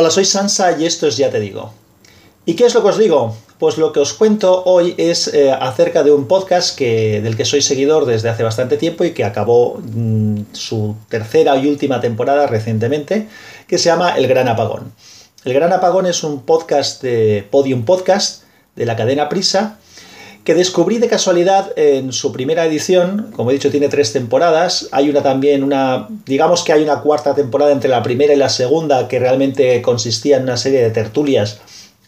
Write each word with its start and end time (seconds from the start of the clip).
Hola, 0.00 0.12
soy 0.12 0.24
Sansa 0.24 0.78
y 0.78 0.86
esto 0.86 1.08
es 1.08 1.16
Ya 1.16 1.28
Te 1.28 1.40
Digo. 1.40 1.72
¿Y 2.46 2.54
qué 2.54 2.66
es 2.66 2.74
lo 2.74 2.82
que 2.82 2.88
os 2.90 2.98
digo? 2.98 3.36
Pues 3.58 3.78
lo 3.78 3.92
que 3.92 3.98
os 3.98 4.12
cuento 4.12 4.62
hoy 4.64 4.94
es 4.96 5.26
eh, 5.34 5.50
acerca 5.50 6.04
de 6.04 6.12
un 6.12 6.28
podcast 6.28 6.78
que, 6.78 7.20
del 7.20 7.36
que 7.36 7.44
soy 7.44 7.62
seguidor 7.62 8.06
desde 8.06 8.28
hace 8.28 8.44
bastante 8.44 8.76
tiempo 8.76 9.02
y 9.02 9.10
que 9.10 9.24
acabó 9.24 9.80
mm, 9.82 10.42
su 10.52 10.94
tercera 11.08 11.56
y 11.56 11.66
última 11.66 12.00
temporada 12.00 12.46
recientemente, 12.46 13.26
que 13.66 13.76
se 13.76 13.86
llama 13.86 14.16
El 14.16 14.28
Gran 14.28 14.46
Apagón. 14.46 14.92
El 15.44 15.52
Gran 15.52 15.72
Apagón 15.72 16.06
es 16.06 16.22
un 16.22 16.42
podcast 16.42 17.02
de 17.02 17.44
Podium 17.50 17.84
Podcast 17.84 18.44
de 18.76 18.86
la 18.86 18.94
cadena 18.94 19.28
Prisa 19.28 19.80
que 20.48 20.54
descubrí 20.54 20.96
de 20.96 21.08
casualidad 21.08 21.72
en 21.76 22.10
su 22.10 22.32
primera 22.32 22.64
edición, 22.64 23.32
como 23.36 23.50
he 23.50 23.52
dicho 23.52 23.70
tiene 23.70 23.90
tres 23.90 24.14
temporadas, 24.14 24.88
hay 24.92 25.10
una 25.10 25.22
también, 25.22 25.62
una, 25.62 26.08
digamos 26.24 26.64
que 26.64 26.72
hay 26.72 26.82
una 26.82 27.02
cuarta 27.02 27.34
temporada 27.34 27.70
entre 27.70 27.90
la 27.90 28.02
primera 28.02 28.32
y 28.32 28.36
la 28.38 28.48
segunda 28.48 29.08
que 29.08 29.18
realmente 29.18 29.82
consistía 29.82 30.38
en 30.38 30.44
una 30.44 30.56
serie 30.56 30.80
de 30.80 30.88
tertulias 30.88 31.60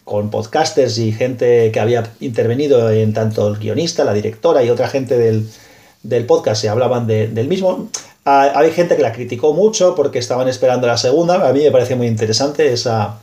con 0.03 0.31
podcasters 0.31 0.97
y 0.97 1.11
gente 1.11 1.69
que 1.71 1.79
había 1.79 2.13
intervenido 2.19 2.89
en 2.89 3.13
tanto 3.13 3.47
el 3.47 3.57
guionista, 3.57 4.03
la 4.03 4.13
directora 4.13 4.63
y 4.63 4.71
otra 4.71 4.87
gente 4.87 5.19
del, 5.19 6.25
podcast 6.25 6.63
se 6.63 6.69
hablaban 6.69 7.05
del 7.05 7.47
mismo. 7.47 7.89
Hay 8.25 8.71
gente 8.71 8.95
que 8.95 9.03
la 9.03 9.13
criticó 9.13 9.53
mucho 9.53 9.93
porque 9.93 10.17
estaban 10.17 10.47
esperando 10.47 10.87
la 10.87 10.97
segunda, 10.97 11.47
a 11.47 11.53
mí 11.53 11.59
me 11.61 11.69
parece 11.69 11.93
muy 11.93 12.07
interesante 12.07 12.73
esa, 12.73 13.21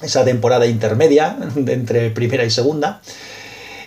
esa 0.00 0.24
temporada 0.24 0.64
intermedia 0.64 1.36
entre 1.54 2.08
primera 2.08 2.46
y 2.46 2.50
segunda. 2.50 3.02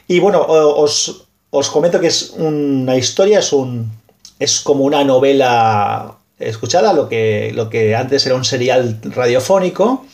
Y 0.08 0.20
bueno, 0.20 0.46
os, 0.48 1.26
comento 1.72 2.00
que 2.00 2.08
es 2.08 2.32
una 2.38 2.98
historia, 2.98 3.40
es, 3.40 3.54
un, 3.54 3.92
es 4.40 4.60
como 4.60 4.84
una 4.84 5.04
novela 5.04 6.18
escuchada, 6.40 6.94
lo 6.94 7.08
que, 7.08 7.52
lo 7.54 7.70
que 7.70 7.96
antes 7.96 8.26
era 8.26 8.36
un 8.36 8.46
serial 8.46 9.00
radiofónico. 9.04 10.06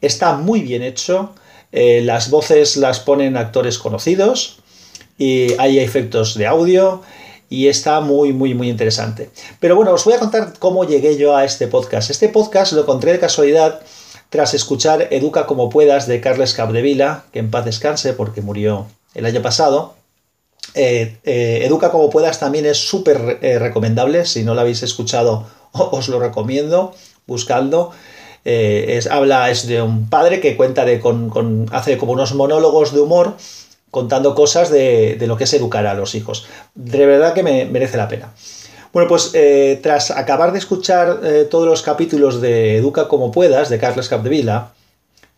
Está 0.00 0.34
muy 0.36 0.60
bien 0.60 0.82
hecho. 0.82 1.34
Eh, 1.72 2.02
las 2.04 2.28
voces 2.30 2.76
las 2.76 3.00
ponen 3.00 3.36
actores 3.36 3.78
conocidos 3.78 4.58
y 5.16 5.54
hay 5.58 5.78
efectos 5.78 6.34
de 6.34 6.46
audio 6.46 7.00
y 7.48 7.68
está 7.68 8.00
muy, 8.00 8.32
muy, 8.32 8.54
muy 8.54 8.68
interesante. 8.68 9.30
Pero 9.60 9.76
bueno, 9.76 9.92
os 9.92 10.04
voy 10.04 10.14
a 10.14 10.18
contar 10.18 10.54
cómo 10.58 10.84
llegué 10.84 11.16
yo 11.16 11.36
a 11.36 11.44
este 11.44 11.68
podcast. 11.68 12.10
Este 12.10 12.28
podcast 12.28 12.72
lo 12.72 12.82
encontré 12.82 13.12
de 13.12 13.20
casualidad 13.20 13.80
tras 14.30 14.54
escuchar 14.54 15.08
Educa 15.10 15.46
como 15.46 15.68
puedas 15.68 16.06
de 16.06 16.20
Carles 16.22 16.54
Capdevila, 16.54 17.24
que 17.32 17.38
en 17.38 17.50
paz 17.50 17.66
descanse 17.66 18.14
porque 18.14 18.40
murió 18.40 18.86
el 19.14 19.26
año 19.26 19.42
pasado. 19.42 19.94
Eh, 20.74 21.18
eh, 21.24 21.62
Educa 21.64 21.90
como 21.90 22.08
puedas 22.08 22.40
también 22.40 22.66
es 22.66 22.78
súper 22.78 23.38
eh, 23.42 23.58
recomendable. 23.58 24.24
Si 24.24 24.42
no 24.42 24.54
lo 24.54 24.60
habéis 24.60 24.82
escuchado, 24.82 25.46
os 25.72 26.08
lo 26.08 26.20
recomiendo 26.20 26.94
buscando. 27.26 27.92
es, 28.44 29.06
habla, 29.06 29.50
es 29.50 29.66
de 29.68 29.80
un 29.80 30.10
padre 30.10 30.40
que 30.40 30.56
cuenta 30.56 30.84
de, 30.84 30.98
con, 30.98 31.66
hace 31.70 31.96
como 31.96 32.12
unos 32.12 32.34
monólogos 32.34 32.92
de 32.92 33.00
humor 33.00 33.36
contando 33.92 34.34
cosas 34.34 34.70
de, 34.70 35.16
lo 35.26 35.36
que 35.36 35.44
es 35.44 35.54
educar 35.54 35.86
a 35.86 35.94
los 35.94 36.14
hijos. 36.14 36.46
De 36.74 37.06
verdad 37.06 37.34
que 37.34 37.42
me 37.42 37.66
merece 37.66 37.96
la 37.96 38.08
pena. 38.08 38.32
Bueno, 38.92 39.08
pues 39.08 39.32
tras 39.80 40.10
acabar 40.10 40.52
de 40.52 40.58
escuchar 40.58 41.20
todos 41.50 41.66
los 41.66 41.82
capítulos 41.82 42.40
de 42.40 42.76
Educa 42.76 43.06
como 43.06 43.30
puedas, 43.30 43.68
de 43.68 43.78
Carles 43.78 44.08
Capdevila, 44.08 44.72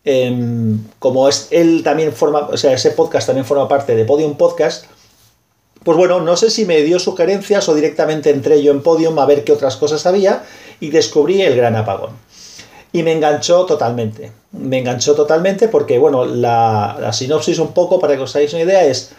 Em, 0.05 0.83
como 0.99 1.27
es, 1.27 1.47
él 1.49 1.81
también 1.83 2.13
forma, 2.13 2.41
o 2.41 2.57
sea, 2.57 2.73
ese 2.73 2.91
podcast 2.91 3.25
también 3.25 3.45
forma 3.45 3.67
parte 3.67 3.95
de 3.95 4.05
Podium 4.05 4.37
Podcast, 4.37 4.85
pues 5.83 5.97
bueno, 5.97 6.21
no 6.21 6.37
sé 6.37 6.51
si 6.51 6.65
me 6.65 6.81
dio 6.81 6.99
sugerencias 6.99 7.67
o 7.69 7.75
directamente 7.75 8.29
entré 8.29 8.61
yo 8.61 8.71
en 8.71 8.81
Podium 8.81 9.17
a 9.17 9.25
ver 9.25 9.43
qué 9.43 9.51
otras 9.51 9.77
cosas 9.77 10.05
había 10.05 10.43
y 10.79 10.89
descubrí 10.89 11.41
el 11.41 11.55
gran 11.55 11.75
apagón. 11.75 12.11
Y 12.91 13.03
me 13.03 13.11
enganchó 13.11 13.65
totalmente. 13.65 14.31
Me 14.51 14.79
enganchó 14.79 15.15
totalmente 15.15 15.67
porque, 15.67 15.99
bueno, 15.99 16.25
la, 16.25 17.11
sinopsis 17.11 17.59
un 17.59 17.73
poco, 17.73 17.99
para 17.99 18.15
que 18.15 18.23
os 18.23 18.35
hagáis 18.35 18.53
una 18.53 18.63
idea, 18.63 18.85
es 18.85 19.11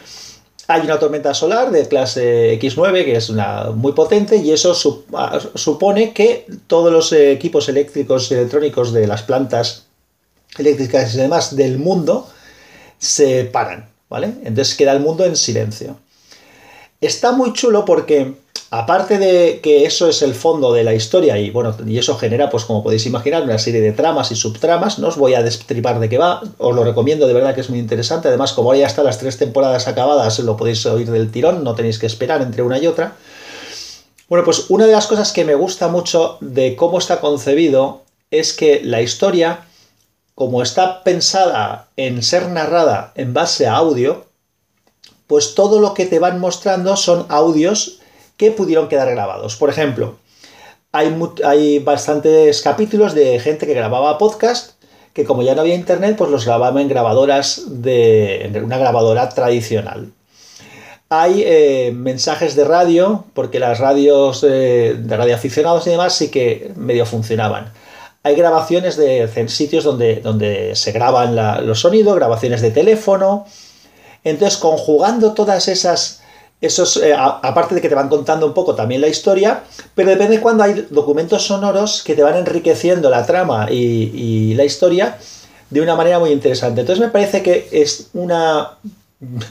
hay 0.69 0.81
una 0.83 0.99
tormenta 0.99 1.35
solar 1.35 1.71
de 1.71 1.87
clase 1.87 2.59
X9 2.61 3.05
que 3.05 3.17
es 3.17 3.29
una, 3.29 3.71
muy 3.71 3.93
potente 3.93 4.37
y 4.37 4.51
eso 4.51 4.75
supone 4.75 6.13
que 6.13 6.47
todos 6.67 6.93
los 6.93 7.13
equipos 7.13 7.69
eléctricos 7.69 8.31
y 8.31 8.35
electrónicos 8.35 8.93
de 8.93 9.07
las 9.07 9.23
plantas 9.23 9.86
eléctricas 10.59 11.15
y 11.15 11.19
demás 11.19 11.57
del 11.57 11.79
mundo 11.79 12.29
se 12.99 13.45
paran, 13.45 13.89
¿vale? 14.09 14.33
Entonces 14.45 14.75
queda 14.75 14.93
el 14.93 15.01
mundo 15.01 15.25
en 15.25 15.37
silencio. 15.37 15.97
Está 17.01 17.33
muy 17.33 17.53
chulo 17.53 17.85
porque, 17.85 18.35
aparte 18.71 19.19
de 19.19 19.61
que 19.63 19.85
eso 19.85 20.09
es 20.09 20.23
el 20.23 20.35
fondo 20.35 20.73
de 20.73 20.83
la 20.83 20.95
historia 20.95 21.39
y 21.39 21.51
bueno, 21.51 21.77
y 21.87 21.99
eso 21.99 22.17
genera, 22.17 22.49
pues 22.49 22.65
como 22.65 22.83
podéis 22.83 23.05
imaginar, 23.05 23.43
una 23.43 23.59
serie 23.59 23.83
de 23.83 23.93
tramas 23.93 24.33
y 24.33 24.37
subtramas, 24.37 24.99
no 24.99 25.09
os 25.09 25.17
voy 25.17 25.35
a 25.35 25.43
destripar 25.43 26.01
de 26.01 26.09
qué 26.09 26.17
va, 26.17 26.43
os 26.57 26.75
lo 26.75 26.85
recomiendo, 26.85 27.27
de 27.27 27.35
verdad 27.35 27.55
que 27.55 27.61
es 27.61 27.69
muy 27.69 27.79
interesante, 27.79 28.29
además 28.29 28.55
como 28.55 28.71
ahora 28.71 28.81
ya 28.81 28.87
están 28.87 29.05
las 29.05 29.19
tres 29.19 29.37
temporadas 29.37 29.87
acabadas, 29.89 30.39
lo 30.39 30.57
podéis 30.57 30.87
oír 30.87 31.11
del 31.11 31.31
tirón, 31.31 31.63
no 31.65 31.75
tenéis 31.75 31.99
que 31.99 32.07
esperar 32.07 32.41
entre 32.41 32.63
una 32.63 32.79
y 32.79 32.87
otra. 32.87 33.17
Bueno, 34.29 34.45
pues 34.45 34.71
una 34.71 34.87
de 34.87 34.93
las 34.93 35.07
cosas 35.07 35.33
que 35.33 35.45
me 35.45 35.55
gusta 35.55 35.89
mucho 35.89 36.39
de 36.41 36.75
cómo 36.77 36.99
está 36.99 37.21
concebido 37.21 38.03
es 38.31 38.53
que 38.55 38.81
la 38.83 39.03
historia 39.03 39.67
como 40.37 40.63
está 40.63 41.03
pensada 41.03 41.89
en 41.97 42.23
ser 42.23 42.51
narrada 42.51 43.11
en 43.15 43.33
base 43.33 43.67
a 43.67 43.77
audio, 43.77 44.27
pues 45.27 45.55
todo 45.55 45.81
lo 45.81 45.95
que 45.95 46.05
te 46.05 46.19
van 46.19 46.39
mostrando 46.39 46.95
son 46.97 47.25
audios 47.31 48.01
que 48.37 48.51
pudieron 48.51 48.89
quedar 48.89 49.11
grabados. 49.11 49.57
Por 49.57 49.71
ejemplo, 49.71 50.17
hay, 50.93 51.17
hay 51.43 51.79
bastantes 51.79 52.61
capítulos 52.61 53.15
de 53.15 53.41
gente 53.41 53.67
que 53.67 53.73
grababa 53.73 54.19
podcast 54.19 54.73
que 55.15 55.25
como 55.25 55.43
ya 55.43 55.55
no 55.55 55.63
había 55.63 55.75
internet, 55.75 56.17
pues 56.19 56.31
los 56.31 56.45
grababa 56.45 56.83
en 56.83 56.89
grabadoras 56.89 57.63
de 57.69 58.61
una 58.63 58.77
grabadora 58.77 59.31
tradicional. 59.31 60.13
Hay 61.09 61.45
eh, 61.47 61.93
mensajes 61.97 62.55
de 62.57 62.65
radio, 62.65 63.25
porque 63.33 63.59
las 63.59 63.79
radios 63.79 64.43
de 64.43 65.03
radio 65.09 65.35
aficionados 65.35 65.87
y 65.87 65.91
demás 65.91 66.13
sí 66.13 66.31
que 66.31 66.73
medio 66.77 67.07
funcionaban 67.07 67.73
hay 68.27 68.35
grabaciones 68.35 68.97
de 68.97 69.31
sitios 69.49 69.85
donde, 69.85 70.17
donde 70.17 70.75
se 70.75 70.91
graban 70.91 71.37
los 71.65 71.79
sonidos, 71.79 72.17
grabaciones 72.17 72.61
de 72.61 72.73
teléfono. 72.73 73.47
Entonces, 74.25 74.59
conjugando 74.59 75.33
todas 75.33 75.69
esas, 75.69 76.23
esos, 76.61 76.97
eh, 76.97 77.15
aparte 77.17 77.77
de 77.77 77.81
que 77.81 77.89
te 77.89 77.95
van 77.95 78.09
contando 78.09 78.45
un 78.45 78.53
poco 78.53 78.75
también 78.75 79.01
la 79.01 79.07
historia, 79.07 79.63
pero 79.95 80.11
depende 80.11 80.41
cuando 80.41 80.65
hay 80.65 80.89
documentos 80.91 81.47
sonoros 81.47 82.03
que 82.03 82.17
te 82.17 82.25
van 82.25 82.35
enriqueciendo 82.35 83.11
la 83.11 83.25
trama 83.25 83.69
y, 83.71 84.55
la 84.55 84.65
historia 84.65 85.19
de 85.71 85.81
una 85.81 85.95
manera 85.95 86.19
muy 86.19 86.31
interesante. 86.31 86.81
Entonces 86.81 87.05
me 87.05 87.13
parece 87.13 87.45
que 87.45 87.69
es 87.71 88.09
una, 88.13 88.73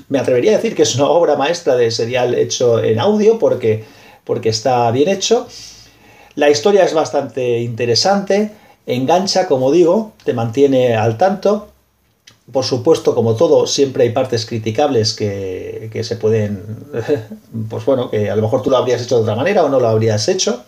me 0.10 0.20
atrevería 0.20 0.52
a 0.52 0.56
decir 0.56 0.76
que 0.76 0.82
es 0.82 0.96
una 0.96 1.06
obra 1.06 1.38
maestra 1.38 1.78
de 1.78 1.92
serial 1.92 2.36
hecho 2.36 2.84
en 2.84 3.00
audio 3.00 3.40
porque, 3.40 3.86
porque 4.26 4.50
está 4.50 4.92
bien 4.92 5.08
hecho. 5.08 5.48
La 6.36 6.50
historia 6.50 6.84
es 6.84 6.94
bastante 6.94 7.62
interesante 7.62 8.65
engancha, 8.86 9.48
como 9.48 9.72
digo, 9.72 10.14
te 10.24 10.34
mantiene 10.34 10.96
al 10.96 11.18
tanto. 11.18 11.70
Por 12.52 12.64
supuesto, 12.64 13.16
como 13.16 13.36
todo, 13.36 13.66
siempre 13.66 14.04
hay 14.04 14.12
partes 14.12 14.46
criticables 14.46 15.14
que, 15.14 16.02
se 16.04 16.16
pueden, 16.16 16.64
pues 17.70 17.86
bueno, 17.86 18.10
que 18.12 18.30
a 18.30 18.36
lo 18.36 18.44
mejor 18.44 18.62
tú 18.62 18.70
lo 18.70 18.78
habrías 18.78 19.02
hecho 19.02 19.16
de 19.16 19.24
otra 19.24 19.36
manera 19.36 19.64
o 19.64 19.70
no 19.70 19.80
lo 19.80 19.88
habrías 19.88 20.28
hecho. 20.28 20.64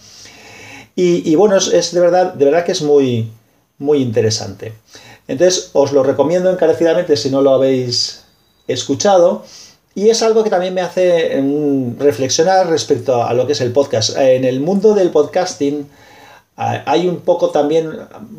Y, 0.99 1.35
bueno, 1.35 1.57
es, 1.57 1.91
de 1.93 1.99
verdad, 1.99 2.33
de 2.33 2.45
verdad 2.45 2.65
que 2.65 2.71
es 2.71 2.81
muy, 2.81 3.29
muy 3.77 3.99
interesante. 3.99 4.73
Entonces, 5.27 5.69
os 5.73 5.91
lo 5.91 6.01
recomiendo 6.01 6.49
encarecidamente 6.49 7.15
si 7.17 7.29
no 7.29 7.41
lo 7.41 7.51
habéis 7.51 8.23
escuchado. 8.67 9.43
Y 9.93 10.09
es 10.09 10.23
algo 10.23 10.43
que 10.43 10.49
también 10.49 10.73
me 10.73 10.81
hace 10.81 11.39
mm, 11.39 11.99
reflexionar 11.99 12.67
respecto 12.67 13.23
a 13.23 13.33
lo 13.35 13.45
que 13.45 13.53
es 13.53 13.61
el 13.61 13.71
podcast. 13.71 14.17
En 14.17 14.43
el 14.43 14.59
mundo 14.59 14.95
del 14.95 15.11
podcasting, 15.11 15.87
hay 16.57 17.07
un 17.07 17.17
poco 17.17 17.51
también, 17.51 17.91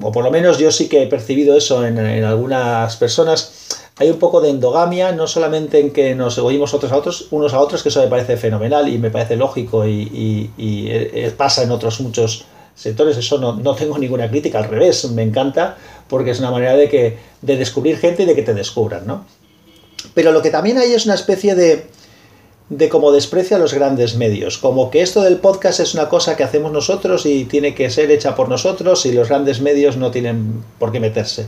o 0.02 0.10
por 0.10 0.24
lo 0.24 0.30
menos 0.32 0.58
yo 0.58 0.72
sí 0.72 0.88
que 0.88 1.04
he 1.04 1.06
percibido 1.06 1.56
eso 1.56 1.86
en, 1.86 1.98
algunas 2.24 2.96
personas, 2.96 3.68
hay 3.96 4.10
un 4.10 4.18
poco 4.18 4.40
de 4.40 4.50
endogamia, 4.50 5.12
no 5.12 5.28
solamente 5.28 5.78
en 5.78 5.92
que 5.92 6.16
nos 6.16 6.36
oímos 6.38 6.74
otros 6.74 6.90
a 6.90 6.96
otros, 6.96 7.28
unos 7.30 7.54
a 7.54 7.60
otros, 7.60 7.84
que 7.84 7.90
eso 7.90 8.02
me 8.02 8.08
parece 8.08 8.36
fenomenal 8.36 8.88
y 8.88 8.98
me 8.98 9.10
parece 9.10 9.36
lógico 9.36 9.86
y, 9.86 10.50
eh, 10.58 11.32
pasa 11.36 11.62
en 11.62 11.70
otros 11.70 12.00
muchos 12.00 12.44
sectores, 12.74 13.16
eso 13.16 13.38
no, 13.38 13.54
no, 13.54 13.76
tengo 13.76 13.96
ninguna 13.98 14.28
crítica, 14.28 14.58
al 14.58 14.68
revés, 14.68 15.08
me 15.10 15.22
encanta 15.22 15.76
porque 16.08 16.32
es 16.32 16.40
una 16.40 16.50
manera 16.50 16.74
de, 16.74 16.88
que, 16.88 17.18
de 17.40 17.56
descubrir 17.56 17.98
gente 17.98 18.24
y 18.24 18.26
de 18.26 18.34
que 18.34 18.42
te 18.42 18.54
descubran, 18.54 19.06
¿no? 19.06 19.26
Pero 20.14 20.32
lo 20.32 20.42
que 20.42 20.50
también 20.50 20.78
hay 20.78 20.92
es 20.92 21.04
una 21.04 21.14
especie 21.14 21.54
de, 21.54 21.86
de 22.70 22.88
cómo 22.88 23.12
desprecia 23.12 23.58
los 23.58 23.72
grandes 23.72 24.16
medios, 24.16 24.58
como 24.58 24.90
que 24.90 25.00
esto 25.00 25.22
del 25.22 25.38
podcast 25.38 25.80
es 25.80 25.94
una 25.94 26.08
cosa 26.08 26.36
que 26.36 26.44
hacemos 26.44 26.70
nosotros 26.70 27.24
y 27.24 27.44
tiene 27.46 27.74
que 27.74 27.88
ser 27.88 28.10
hecha 28.10 28.34
por 28.34 28.48
nosotros 28.48 29.06
y 29.06 29.12
los 29.12 29.28
grandes 29.28 29.60
medios 29.60 29.96
no 29.96 30.10
tienen 30.10 30.62
por 30.78 30.92
qué 30.92 31.00
meterse. 31.00 31.46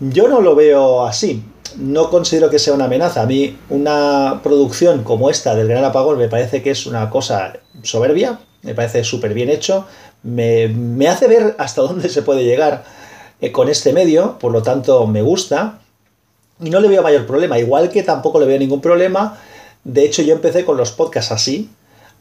Yo 0.00 0.26
no 0.26 0.40
lo 0.40 0.56
veo 0.56 1.06
así, 1.06 1.44
no 1.76 2.10
considero 2.10 2.50
que 2.50 2.58
sea 2.58 2.74
una 2.74 2.86
amenaza. 2.86 3.22
A 3.22 3.26
mí 3.26 3.56
una 3.70 4.40
producción 4.42 5.04
como 5.04 5.30
esta 5.30 5.54
del 5.54 5.68
Gran 5.68 5.84
Apagón 5.84 6.18
me 6.18 6.28
parece 6.28 6.60
que 6.60 6.70
es 6.70 6.86
una 6.86 7.08
cosa 7.08 7.52
soberbia, 7.82 8.40
me 8.62 8.74
parece 8.74 9.04
súper 9.04 9.34
bien 9.34 9.48
hecho, 9.48 9.86
me, 10.24 10.68
me 10.68 11.08
hace 11.08 11.28
ver 11.28 11.54
hasta 11.58 11.82
dónde 11.82 12.08
se 12.08 12.22
puede 12.22 12.44
llegar 12.44 12.84
eh, 13.40 13.52
con 13.52 13.68
este 13.68 13.92
medio, 13.92 14.38
por 14.40 14.50
lo 14.50 14.62
tanto 14.62 15.06
me 15.06 15.22
gusta 15.22 15.78
y 16.60 16.70
no 16.70 16.80
le 16.80 16.88
veo 16.88 17.02
mayor 17.02 17.26
problema, 17.26 17.58
igual 17.58 17.90
que 17.90 18.02
tampoco 18.02 18.40
le 18.40 18.46
veo 18.46 18.58
ningún 18.58 18.80
problema. 18.80 19.38
De 19.84 20.04
hecho, 20.04 20.22
yo 20.22 20.34
empecé 20.34 20.64
con 20.64 20.76
los 20.76 20.92
podcasts 20.92 21.32
así, 21.32 21.70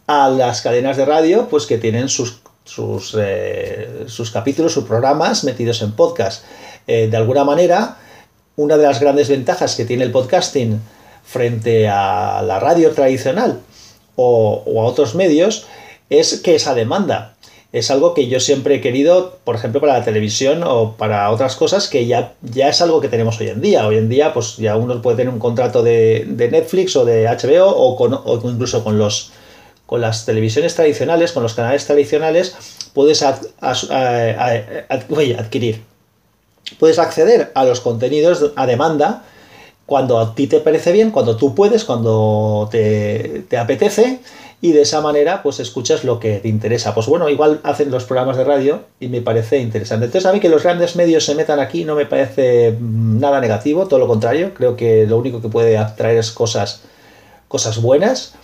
a 0.08 0.30
las 0.30 0.62
cadenas 0.62 0.98
de 0.98 1.06
radio, 1.06 1.48
pues 1.50 1.66
que 1.66 1.78
tienen 1.78 2.10
sus, 2.10 2.42
sus, 2.66 3.16
eh, 3.20 4.06
sus 4.08 4.32
capítulos, 4.32 4.74
sus 4.74 4.86
programas 4.86 5.44
metidos 5.44 5.82
en 5.82 5.94
podcast. 5.94 6.44
Eh, 6.88 7.08
de 7.08 7.18
alguna 7.18 7.44
manera, 7.44 7.98
una 8.56 8.78
de 8.78 8.84
las 8.84 9.00
grandes 9.00 9.30
ventajas 9.30 9.76
que 9.76 9.86
tiene 9.86 10.04
el 10.04 10.12
podcasting 10.12 10.82
frente 11.24 11.88
a 11.88 12.42
la 12.42 12.60
radio 12.60 12.92
tradicional 12.92 13.62
o, 14.16 14.64
o 14.66 14.82
a 14.82 14.86
otros 14.86 15.16
medios 15.16 15.68
es 16.10 16.42
que 16.42 16.56
esa 16.56 16.74
demanda 16.74 17.36
es 17.74 17.90
algo 17.90 18.14
que 18.14 18.28
yo 18.28 18.42
siempre 18.42 18.76
he 18.76 18.82
querido, 18.82 19.38
por 19.46 19.56
ejemplo, 19.56 19.80
para 19.80 19.98
la 19.98 20.04
televisión 20.04 20.62
o 20.64 20.98
para 20.98 21.32
otras 21.32 21.56
cosas 21.56 21.88
que 21.88 22.06
ya, 22.06 22.34
ya 22.42 22.68
es 22.68 22.82
algo 22.82 23.00
que 23.00 23.08
tenemos 23.08 23.40
hoy 23.40 23.48
en 23.48 23.62
día. 23.62 23.88
Hoy 23.88 23.98
en 23.98 24.10
día, 24.10 24.34
pues 24.34 24.58
ya 24.58 24.76
uno 24.76 25.02
puede 25.02 25.16
tener 25.18 25.34
un 25.34 25.40
contrato 25.40 25.82
de, 25.82 26.26
Netflix 26.28 26.98
o 26.98 27.06
de 27.06 27.28
HBO 27.28 27.70
o, 27.70 27.96
con, 27.96 28.14
o 28.14 28.42
incluso 28.44 28.84
con, 28.84 28.98
los, 28.98 29.32
con 29.86 30.02
las 30.02 30.26
televisiones 30.26 30.76
tradicionales, 30.76 31.32
con 31.32 31.44
los 31.44 31.54
canales 31.54 31.86
tradicionales, 31.86 32.58
puedes 32.94 33.24
adquirir. 33.24 33.62
Puedes 36.78 37.00
acceder 37.00 37.54
a 37.56 37.64
los 37.64 37.80
contenidos 37.80 38.52
a 38.58 38.66
demanda 38.66 39.24
cuando 39.86 40.20
a 40.20 40.36
ti 40.36 40.48
te 40.48 40.60
parece 40.60 40.92
bien, 40.92 41.12
cuando 41.12 41.38
tú 41.38 41.56
puedes, 41.56 41.86
cuando 41.86 42.68
te 42.70 43.58
apetece 43.58 44.20
y 44.62 44.74
de 44.74 44.82
esa 44.82 45.02
manera 45.02 45.42
pues 45.42 45.60
escuchas 45.60 46.04
lo 46.04 46.20
que 46.20 46.38
te 46.38 46.48
interesa. 46.48 46.94
Pues 46.94 47.08
bueno, 47.08 47.28
igual 47.30 47.60
hacen 47.64 47.90
los 47.90 48.06
programas 48.06 48.38
de 48.38 48.44
radio 48.44 48.82
y 49.00 49.08
me 49.08 49.22
parece 49.22 49.58
interesante. 49.58 50.06
Entonces 50.06 50.30
a 50.30 50.34
mí 50.34 50.40
que 50.40 50.50
los 50.50 50.64
grandes 50.64 50.96
medios 50.96 51.26
se 51.26 51.36
metan 51.36 51.60
aquí 51.60 51.84
no 51.84 51.96
me 51.96 52.06
parece 52.06 52.78
mm, 52.80 53.20
nada 53.20 53.42
negativo, 53.42 53.88
todo 53.88 54.00
lo 54.00 54.08
contrario, 54.08 54.54
creo 54.54 54.76
que 54.76 55.08
lo 55.08 55.18
único 55.18 55.42
que 55.42 55.50
puede 55.50 55.78
atraer 55.78 56.20
es 56.20 56.32
cosas, 56.32 56.82
cosas 57.48 57.82
buenas 57.82 58.36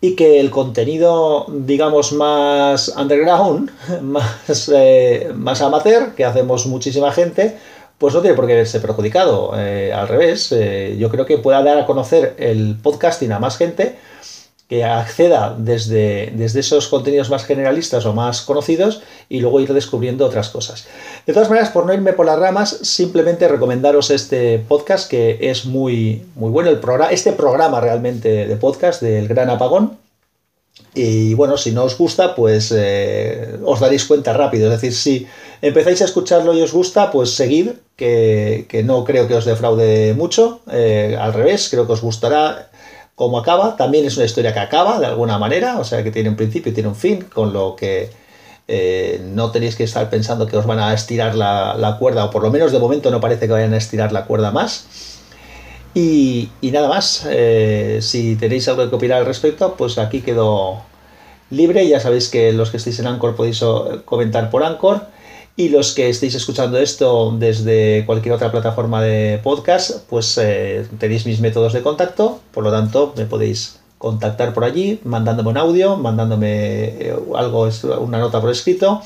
y 0.00 0.14
que 0.14 0.38
el 0.40 0.50
contenido, 0.50 1.46
digamos, 1.48 2.12
más 2.12 2.88
underground, 2.96 3.70
más, 4.02 4.70
eh, 4.72 5.32
más 5.34 5.62
amateur, 5.62 6.14
que 6.14 6.24
hacemos 6.24 6.66
muchísima 6.66 7.10
gente, 7.10 7.56
pues 7.98 8.14
no 8.14 8.20
tiene 8.20 8.36
por 8.36 8.46
qué 8.46 8.54
verse 8.54 8.78
perjudicado. 8.78 9.52
Eh, 9.56 9.92
al 9.92 10.06
revés, 10.06 10.52
eh, 10.52 10.96
yo 10.98 11.10
creo 11.10 11.26
que 11.26 11.38
pueda 11.38 11.62
dar 11.62 11.78
a 11.78 11.86
conocer 11.86 12.36
el 12.38 12.76
podcasting 12.80 13.32
a 13.32 13.38
más 13.38 13.56
gente 13.56 13.96
que 14.68 14.84
acceda 14.84 15.54
desde, 15.56 16.32
desde 16.34 16.60
esos 16.60 16.88
contenidos 16.88 17.30
más 17.30 17.44
generalistas 17.44 18.04
o 18.04 18.12
más 18.12 18.40
conocidos 18.40 19.02
y 19.28 19.40
luego 19.40 19.60
ir 19.60 19.72
descubriendo 19.72 20.26
otras 20.26 20.48
cosas. 20.48 20.86
De 21.24 21.32
todas 21.32 21.48
maneras, 21.48 21.70
por 21.70 21.86
no 21.86 21.94
irme 21.94 22.12
por 22.12 22.26
las 22.26 22.38
ramas, 22.38 22.70
simplemente 22.82 23.46
recomendaros 23.46 24.10
este 24.10 24.58
podcast 24.58 25.08
que 25.08 25.38
es 25.40 25.66
muy, 25.66 26.24
muy 26.34 26.50
bueno, 26.50 26.70
el 26.70 26.80
este 27.10 27.32
programa 27.32 27.80
realmente 27.80 28.46
de 28.46 28.56
podcast 28.56 29.02
del 29.02 29.28
Gran 29.28 29.50
Apagón. 29.50 29.98
Y 30.94 31.34
bueno, 31.34 31.58
si 31.58 31.72
no 31.72 31.84
os 31.84 31.96
gusta, 31.96 32.34
pues 32.34 32.72
eh, 32.74 33.58
os 33.64 33.80
daréis 33.80 34.04
cuenta 34.06 34.32
rápido. 34.32 34.72
Es 34.72 34.80
decir, 34.80 34.94
si 34.94 35.26
empezáis 35.62 36.02
a 36.02 36.06
escucharlo 36.06 36.54
y 36.54 36.62
os 36.62 36.72
gusta, 36.72 37.10
pues 37.10 37.30
seguid, 37.30 37.70
que, 37.96 38.82
no 38.84 39.04
creo 39.04 39.28
que 39.28 39.34
os 39.34 39.44
defraude 39.44 40.14
mucho. 40.14 40.60
Eh, 40.72 41.16
al 41.18 41.34
revés, 41.34 41.68
creo 41.70 41.86
que 41.86 41.92
os 41.92 42.02
gustará 42.02 42.70
cómo 43.16 43.38
acaba. 43.38 43.76
También 43.76 44.04
es 44.04 44.16
una 44.16 44.26
historia 44.26 44.52
que 44.52 44.60
acaba 44.60 45.00
de 45.00 45.06
alguna 45.06 45.38
manera, 45.38 45.80
o 45.80 45.84
sea 45.84 46.04
que 46.04 46.12
tiene 46.12 46.28
un 46.28 46.36
principio 46.36 46.70
y 46.70 46.74
tiene 46.74 46.88
un 46.88 46.94
fin, 46.94 47.22
con 47.22 47.52
lo 47.52 47.74
que 47.74 48.10
eh, 48.68 49.20
no 49.24 49.50
tenéis 49.50 49.74
que 49.74 49.82
estar 49.82 50.08
pensando 50.08 50.46
que 50.46 50.56
os 50.56 50.66
van 50.66 50.78
a 50.78 50.94
estirar 50.94 51.34
la, 51.34 51.96
cuerda, 51.98 52.26
o 52.26 52.30
por 52.30 52.42
lo 52.42 52.52
menos 52.52 52.70
de 52.70 52.78
momento 52.78 53.10
no 53.10 53.20
parece 53.20 53.46
que 53.46 53.52
vayan 53.52 53.74
a 53.74 53.78
estirar 53.78 54.12
la 54.12 54.26
cuerda 54.26 54.52
más. 54.52 54.86
Y, 55.94 56.50
nada 56.62 56.88
más, 56.88 57.26
eh, 57.28 58.00
si 58.02 58.36
tenéis 58.36 58.68
algo 58.68 58.88
que 58.88 58.94
opinar 58.94 59.18
al 59.18 59.26
respecto, 59.26 59.76
pues 59.78 59.96
aquí 59.96 60.20
quedo 60.20 60.82
libre. 61.48 61.88
Ya 61.88 62.00
sabéis 62.00 62.28
que 62.28 62.52
los 62.52 62.70
que 62.70 62.76
estéis 62.76 62.98
en 63.00 63.06
Anchor 63.06 63.34
podéis 63.34 63.64
comentar 64.04 64.50
por 64.50 64.62
Anchor. 64.62 65.06
Y 65.58 65.70
los 65.70 65.94
que 65.94 66.10
estéis 66.10 66.34
escuchando 66.34 66.76
esto 66.76 67.34
desde 67.38 68.04
cualquier 68.04 68.34
otra 68.34 68.52
plataforma 68.52 69.00
de 69.02 69.40
podcast, 69.42 70.02
pues 70.06 70.36
eh, 70.36 70.86
tenéis 70.98 71.24
mis 71.24 71.40
métodos 71.40 71.72
de 71.72 71.82
contacto, 71.82 72.40
por 72.52 72.62
lo 72.62 72.70
tanto 72.70 73.14
me 73.16 73.24
podéis 73.24 73.80
contactar 73.96 74.52
por 74.52 74.64
allí, 74.64 75.00
mandándome 75.04 75.48
un 75.48 75.56
audio, 75.56 75.96
mandándome 75.96 76.84
eh, 76.84 77.16
algo, 77.34 77.70
una 78.00 78.18
nota 78.18 78.38
por 78.42 78.50
escrito, 78.50 79.00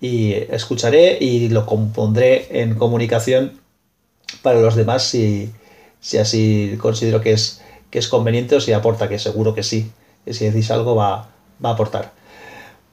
y 0.00 0.32
escucharé 0.32 1.18
y 1.20 1.50
lo 1.50 1.66
compondré 1.66 2.62
en 2.62 2.74
comunicación 2.74 3.60
para 4.40 4.60
los 4.60 4.74
demás 4.74 5.02
si, 5.04 5.50
si 6.00 6.16
así 6.16 6.78
considero 6.80 7.20
que 7.20 7.32
es, 7.32 7.60
que 7.90 7.98
es 7.98 8.08
conveniente 8.08 8.56
o 8.56 8.60
si 8.60 8.72
aporta, 8.72 9.10
que 9.10 9.18
seguro 9.18 9.54
que 9.54 9.62
sí, 9.62 9.92
que 10.24 10.32
si 10.32 10.46
decís 10.46 10.70
algo 10.70 10.94
va, 10.94 11.28
va 11.62 11.68
a 11.68 11.72
aportar. 11.74 12.21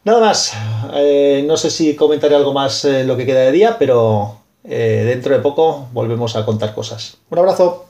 Nada 0.06 0.22
más, 0.22 0.54
eh, 0.94 1.44
no 1.46 1.58
sé 1.58 1.70
si 1.70 1.96
comentaré 1.96 2.34
algo 2.34 2.54
más 2.54 2.86
en 2.86 3.06
lo 3.06 3.18
que 3.18 3.26
queda 3.26 3.42
de 3.42 3.52
día, 3.52 3.78
pero 3.78 4.38
eh, 4.64 5.04
dentro 5.06 5.36
de 5.36 5.42
poco 5.42 5.90
volvemos 5.92 6.38
a 6.38 6.46
contar 6.46 6.74
cosas. 6.74 7.18
Un 7.30 7.40
abrazo. 7.40 7.86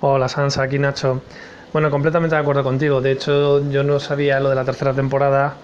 Hola 0.00 0.28
Sansa, 0.28 0.62
aquí 0.62 0.78
Nacho. 0.78 1.20
Bueno, 1.74 1.90
completamente 1.90 2.36
de 2.36 2.40
acuerdo 2.40 2.64
contigo. 2.64 3.02
De 3.02 3.12
hecho, 3.12 3.68
yo 3.70 3.82
no 3.82 4.00
sabía 4.00 4.40
lo 4.40 4.48
de 4.48 4.54
la 4.54 4.64
tercera 4.64 4.94
temporada 4.94 5.56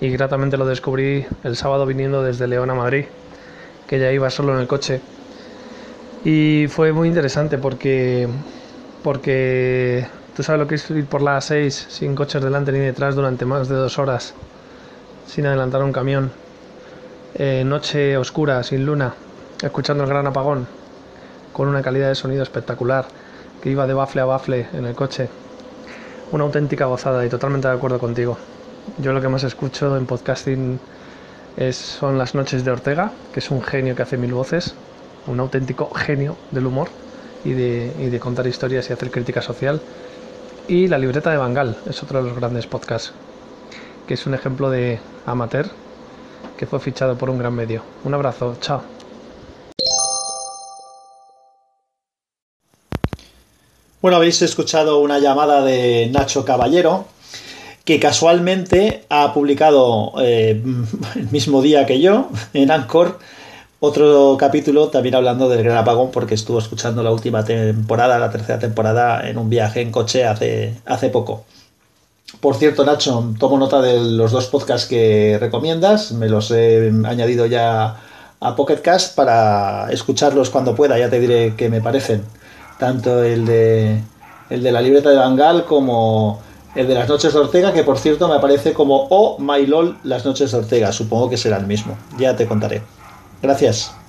y 0.00 0.08
gratamente 0.10 0.56
lo 0.56 0.66
descubrí 0.66 1.26
el 1.44 1.56
sábado 1.56 1.86
viniendo 1.86 2.24
desde 2.24 2.48
León 2.48 2.70
a 2.70 2.74
Madrid, 2.74 3.04
que 3.86 4.00
ya 4.00 4.10
iba 4.10 4.30
solo 4.30 4.54
en 4.54 4.60
el 4.60 4.66
coche 4.66 5.00
y 6.24 6.66
fue 6.68 6.92
muy 6.92 7.08
interesante 7.08 7.58
porque, 7.58 8.28
porque 9.02 10.06
tú 10.36 10.42
sabes 10.42 10.60
lo 10.60 10.66
que 10.66 10.74
es 10.74 10.90
ir 10.90 11.06
por 11.06 11.22
la 11.22 11.38
A6 11.38 11.70
sin 11.70 12.14
coches 12.14 12.42
delante 12.42 12.72
ni 12.72 12.78
detrás 12.78 13.14
durante 13.14 13.46
más 13.46 13.68
de 13.68 13.76
dos 13.76 13.98
horas, 13.98 14.34
sin 15.26 15.46
adelantar 15.46 15.82
un 15.82 15.92
camión, 15.92 16.30
eh, 17.34 17.64
noche 17.64 18.16
oscura, 18.16 18.62
sin 18.62 18.84
luna, 18.84 19.14
escuchando 19.62 20.04
el 20.04 20.10
gran 20.10 20.26
apagón, 20.26 20.66
con 21.52 21.68
una 21.68 21.82
calidad 21.82 22.08
de 22.08 22.14
sonido 22.14 22.42
espectacular, 22.42 23.06
que 23.62 23.70
iba 23.70 23.86
de 23.86 23.94
bafle 23.94 24.20
a 24.20 24.26
bafle 24.26 24.66
en 24.72 24.84
el 24.84 24.94
coche. 24.94 25.28
Una 26.32 26.44
auténtica 26.44 26.84
gozada 26.84 27.24
y 27.24 27.28
totalmente 27.28 27.68
de 27.68 27.74
acuerdo 27.74 27.98
contigo. 27.98 28.38
Yo 28.98 29.12
lo 29.12 29.20
que 29.20 29.28
más 29.28 29.44
escucho 29.44 29.96
en 29.96 30.06
podcasting 30.06 30.80
es, 31.56 31.76
son 31.76 32.18
las 32.18 32.34
noches 32.34 32.64
de 32.64 32.70
Ortega, 32.70 33.12
que 33.32 33.40
es 33.40 33.50
un 33.50 33.62
genio 33.62 33.94
que 33.94 34.02
hace 34.02 34.16
mil 34.16 34.32
voces, 34.32 34.74
un 35.26 35.40
auténtico 35.40 35.90
genio 35.94 36.36
del 36.50 36.66
humor 36.66 36.88
y 37.44 37.52
de, 37.52 38.18
contar 38.20 38.46
historias 38.46 38.88
y 38.90 38.92
hacer 38.92 39.10
crítica 39.10 39.42
social. 39.42 39.80
Y 40.68 40.88
La 40.88 40.98
libreta 40.98 41.30
de 41.30 41.36
Bangal 41.36 41.76
es 41.88 42.02
otro 42.02 42.22
de 42.22 42.28
los 42.28 42.38
grandes 42.38 42.66
podcasts, 42.66 43.12
que 44.06 44.14
es 44.14 44.26
un 44.26 44.34
ejemplo 44.34 44.70
de 44.70 45.00
amateur 45.26 45.66
que 46.56 46.66
fue 46.66 46.78
fichado 46.80 47.16
por 47.16 47.30
un 47.30 47.38
gran 47.38 47.54
medio. 47.54 47.82
Un 48.04 48.14
abrazo, 48.14 48.56
chao. 48.60 48.82
Bueno, 54.02 54.16
habéis 54.16 54.40
escuchado 54.42 54.98
una 55.00 55.18
llamada 55.18 55.62
de 55.62 56.08
Nacho 56.10 56.44
Caballero, 56.44 57.06
que 57.84 58.00
casualmente 58.00 59.04
ha 59.08 59.34
publicado 59.34 60.12
eh, 60.22 60.62
el 61.16 61.30
mismo 61.30 61.60
día 61.60 61.86
que 61.86 62.00
yo 62.00 62.28
en 62.54 62.70
Anchor 62.70 63.18
otro 63.80 64.36
capítulo 64.38 64.88
también 64.88 65.14
hablando 65.14 65.48
del 65.48 65.64
gran 65.64 65.78
apagón 65.78 66.10
porque 66.10 66.34
estuvo 66.34 66.58
escuchando 66.58 67.02
la 67.02 67.10
última 67.10 67.44
temporada, 67.44 68.18
la 68.18 68.30
tercera 68.30 68.58
temporada 68.58 69.28
en 69.28 69.38
un 69.38 69.48
viaje 69.48 69.80
en 69.80 69.90
coche 69.90 70.24
hace, 70.24 70.80
hace 70.84 71.08
poco. 71.08 71.44
Por 72.40 72.54
cierto, 72.56 72.84
Nacho, 72.84 73.34
tomo 73.38 73.58
nota 73.58 73.80
de 73.82 73.98
los 74.00 74.30
dos 74.30 74.46
podcasts 74.46 74.86
que 74.86 75.36
recomiendas, 75.40 76.12
me 76.12 76.28
los 76.28 76.50
he 76.50 76.92
añadido 77.04 77.46
ya 77.46 77.96
a 78.38 78.56
Pocket 78.56 78.80
Cast 78.82 79.16
para 79.16 79.90
escucharlos 79.90 80.50
cuando 80.50 80.74
pueda, 80.74 80.98
ya 80.98 81.10
te 81.10 81.18
diré 81.18 81.54
qué 81.56 81.68
me 81.68 81.80
parecen. 81.80 82.22
Tanto 82.78 83.22
el 83.24 83.46
de, 83.46 84.00
el 84.48 84.62
de 84.62 84.72
la 84.72 84.80
libreta 84.80 85.10
de 85.10 85.16
Bangal 85.16 85.64
como 85.64 86.40
el 86.74 86.86
de 86.86 86.94
las 86.94 87.08
noches 87.08 87.32
de 87.32 87.40
Ortega, 87.40 87.72
que 87.72 87.82
por 87.82 87.98
cierto 87.98 88.28
me 88.28 88.36
aparece 88.36 88.72
como 88.72 89.08
Oh 89.10 89.38
My 89.38 89.66
LOL 89.66 89.98
las 90.04 90.24
noches 90.24 90.52
de 90.52 90.58
Ortega, 90.58 90.92
supongo 90.92 91.28
que 91.28 91.36
será 91.36 91.56
el 91.56 91.66
mismo, 91.66 91.98
ya 92.16 92.36
te 92.36 92.46
contaré. 92.46 92.82
Gracias. 93.42 93.99